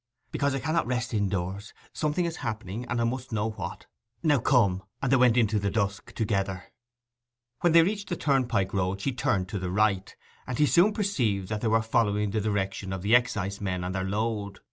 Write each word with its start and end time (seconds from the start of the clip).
'Because 0.31 0.55
I 0.55 0.59
cannot 0.59 0.87
rest 0.87 1.13
indoors. 1.13 1.75
Something 1.93 2.25
is 2.25 2.37
happening, 2.37 2.87
and 2.89 2.99
I 2.99 3.03
must 3.03 3.31
know 3.31 3.51
what. 3.51 3.85
Now, 4.23 4.39
come!' 4.39 4.81
And 4.99 5.11
they 5.11 5.15
went 5.15 5.37
into 5.37 5.59
the 5.59 5.69
dusk 5.69 6.13
together. 6.15 6.63
When 7.59 7.73
they 7.73 7.83
reached 7.83 8.09
the 8.09 8.15
turnpike 8.15 8.73
road 8.73 8.99
she 8.99 9.11
turned 9.11 9.47
to 9.49 9.59
the 9.59 9.69
right, 9.69 10.15
and 10.47 10.57
he 10.57 10.65
soon 10.65 10.91
perceived 10.93 11.49
that 11.49 11.61
they 11.61 11.67
were 11.67 11.83
following 11.83 12.31
the 12.31 12.41
direction 12.41 12.91
of 12.93 13.03
the 13.03 13.13
excisemen 13.13 13.83
and 13.83 13.93
their 13.93 14.03
load. 14.03 14.59